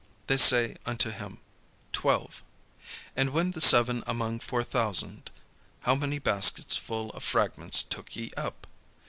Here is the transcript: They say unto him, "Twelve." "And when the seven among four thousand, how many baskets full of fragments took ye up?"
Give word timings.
They 0.25 0.37
say 0.37 0.77
unto 0.83 1.11
him, 1.11 1.37
"Twelve." 1.93 2.41
"And 3.15 3.29
when 3.29 3.51
the 3.51 3.61
seven 3.61 4.03
among 4.07 4.39
four 4.39 4.63
thousand, 4.63 5.29
how 5.81 5.93
many 5.93 6.17
baskets 6.17 6.75
full 6.75 7.11
of 7.11 7.23
fragments 7.23 7.83
took 7.83 8.15
ye 8.15 8.31
up?" 8.35 8.65